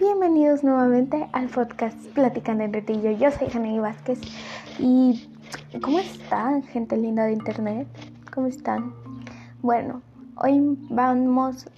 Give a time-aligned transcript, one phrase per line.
[0.00, 3.10] Bienvenidos nuevamente al podcast Platicando en Retillo.
[3.10, 4.18] Yo soy Janey Vázquez
[4.78, 5.28] y
[5.82, 7.86] ¿cómo están, gente linda de internet?
[8.32, 8.94] ¿Cómo están?
[9.60, 10.00] Bueno,
[10.36, 11.68] hoy vamos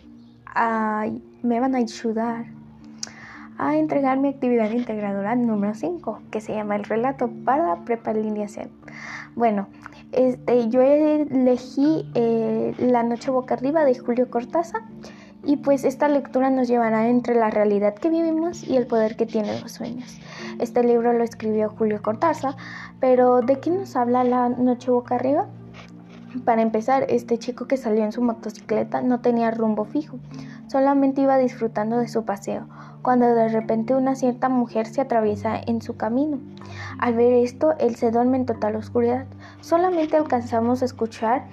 [0.46, 1.08] a
[1.43, 2.46] me van a ayudar
[3.58, 8.70] a entregar mi actividad integradora número 5, que se llama el relato para prepalineación.
[9.34, 9.66] Bueno,
[10.12, 14.82] este, yo elegí eh, La Noche Boca Arriba de Julio Cortázar
[15.45, 19.27] y pues esta lectura nos llevará entre la realidad que vivimos y el poder que
[19.27, 20.18] tienen los sueños.
[20.59, 22.56] Este libro lo escribió Julio Cortázar,
[23.01, 25.48] pero ¿de qué nos habla La Noche Boca Arriba?
[26.45, 30.18] Para empezar, este chico que salió en su motocicleta no tenía rumbo fijo,
[30.66, 32.68] solamente iba disfrutando de su paseo,
[33.02, 36.38] cuando de repente una cierta mujer se atraviesa en su camino.
[36.98, 39.27] Al ver esto, él se duerme en total oscuridad.
[39.60, 41.48] Solamente alcanzamos a escuchar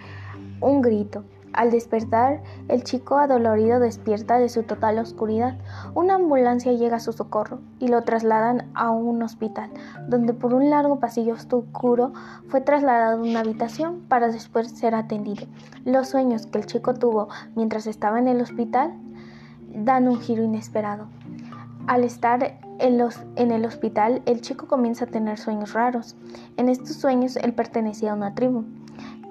[0.61, 1.25] un grito.
[1.53, 5.57] Al despertar, el chico adolorido despierta de su total oscuridad.
[5.95, 9.71] Una ambulancia llega a su socorro y lo trasladan a un hospital,
[10.07, 12.13] donde por un largo pasillo oscuro
[12.47, 15.47] fue trasladado a una habitación para después ser atendido.
[15.85, 18.93] Los sueños que el chico tuvo mientras estaba en el hospital
[19.73, 21.07] dan un giro inesperado.
[21.87, 26.15] Al estar en, el hospital, el chico comienza a tener sueños raros.
[26.57, 28.65] En estos sueños él pertenecía a una tribu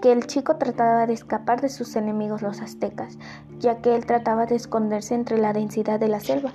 [0.00, 3.18] que el chico trataba de escapar de sus enemigos los aztecas,
[3.58, 6.52] ya que él trataba de esconderse entre la densidad de la selva,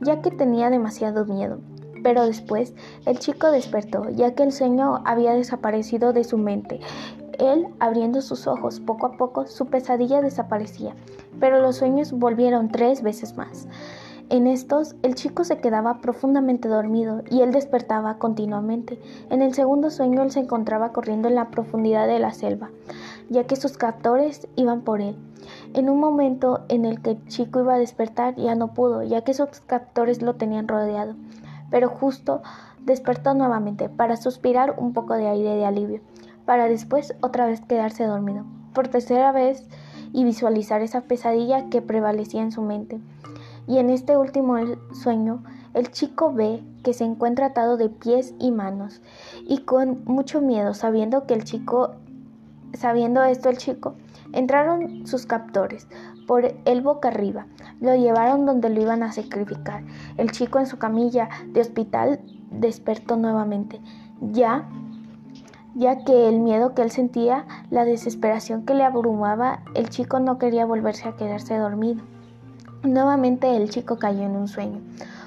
[0.00, 1.58] ya que tenía demasiado miedo.
[2.02, 2.74] Pero después
[3.06, 6.80] el chico despertó, ya que el sueño había desaparecido de su mente.
[7.38, 10.94] Él, abriendo sus ojos poco a poco, su pesadilla desaparecía,
[11.40, 13.66] pero los sueños volvieron tres veces más.
[14.30, 18.98] En estos, el chico se quedaba profundamente dormido y él despertaba continuamente.
[19.28, 22.70] En el segundo sueño, él se encontraba corriendo en la profundidad de la selva,
[23.28, 25.16] ya que sus captores iban por él.
[25.74, 29.22] En un momento en el que el chico iba a despertar, ya no pudo, ya
[29.22, 31.16] que sus captores lo tenían rodeado.
[31.70, 32.42] Pero justo
[32.80, 36.00] despertó nuevamente para suspirar un poco de aire de alivio,
[36.46, 39.68] para después otra vez quedarse dormido, por tercera vez
[40.14, 43.00] y visualizar esa pesadilla que prevalecía en su mente.
[43.66, 44.56] Y en este último
[44.92, 45.42] sueño,
[45.72, 49.00] el chico ve que se encuentra atado de pies y manos
[49.46, 51.92] y con mucho miedo, sabiendo que el chico,
[52.74, 53.94] sabiendo esto el chico,
[54.32, 55.88] entraron sus captores
[56.26, 57.46] por el boca arriba,
[57.80, 59.82] lo llevaron donde lo iban a sacrificar.
[60.16, 62.20] El chico en su camilla de hospital
[62.50, 63.80] despertó nuevamente,
[64.20, 64.68] ya
[65.76, 70.38] ya que el miedo que él sentía, la desesperación que le abrumaba, el chico no
[70.38, 72.13] quería volverse a quedarse dormido.
[72.84, 74.80] Nuevamente el chico cayó en un sueño.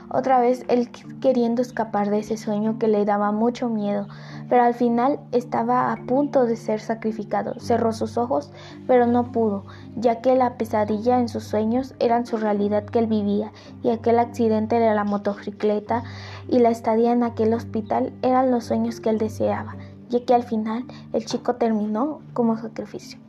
[0.09, 0.89] Otra vez él
[1.21, 4.07] queriendo escapar de ese sueño que le daba mucho miedo,
[4.47, 7.59] pero al final estaba a punto de ser sacrificado.
[7.59, 8.51] Cerró sus ojos,
[8.85, 13.07] pero no pudo, ya que la pesadilla en sus sueños eran su realidad que él
[13.07, 13.51] vivía,
[13.81, 16.03] y aquel accidente de la motocicleta
[16.47, 19.75] y la estadía en aquel hospital eran los sueños que él deseaba,
[20.09, 23.19] ya que al final el chico terminó como sacrificio.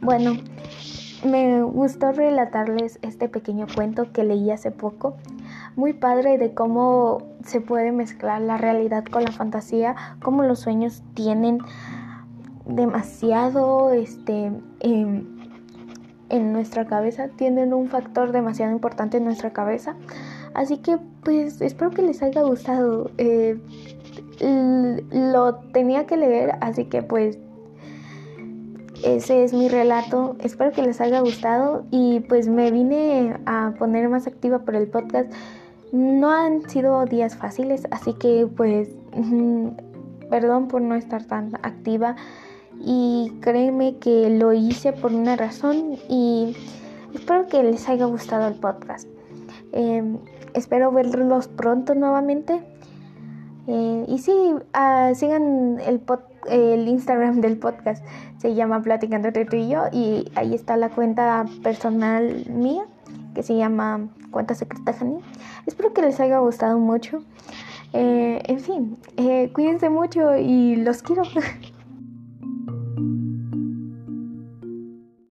[0.00, 0.32] Bueno,
[1.24, 5.16] me gustó relatarles este pequeño cuento que leí hace poco.
[5.74, 11.02] Muy padre de cómo se puede mezclar la realidad con la fantasía, cómo los sueños
[11.14, 11.60] tienen
[12.66, 15.36] demasiado este en,
[16.52, 19.94] nuestra cabeza, tienen un factor demasiado importante en nuestra cabeza.
[20.54, 23.10] Así que pues espero que les haya gustado.
[23.18, 23.58] Eh,
[24.40, 27.38] lo tenía que leer, así que pues
[29.06, 30.36] ese es mi relato.
[30.40, 34.88] Espero que les haya gustado y pues me vine a poner más activa por el
[34.88, 35.32] podcast.
[35.92, 38.88] No han sido días fáciles, así que pues
[40.30, 42.16] perdón por no estar tan activa
[42.80, 46.56] y créeme que lo hice por una razón y
[47.14, 49.08] espero que les haya gustado el podcast.
[49.70, 50.18] Em,
[50.54, 52.60] espero verlos pronto nuevamente.
[53.68, 56.00] Eh, y sí, uh, sigan el,
[56.48, 58.04] el Instagram del podcast,
[58.38, 62.84] se llama Platicando entre tú y yo, y ahí está la cuenta personal mía,
[63.34, 65.18] que se llama Cuenta Secreta Jani.
[65.66, 67.22] Espero que les haya gustado mucho.
[67.92, 71.22] Eh, en fin, eh, cuídense mucho y los quiero.